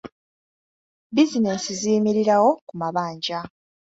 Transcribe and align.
Bizinensi 1.15 1.69
ziyimirirawo 1.79 2.49
ku 2.67 2.73
mabanja. 2.81 3.39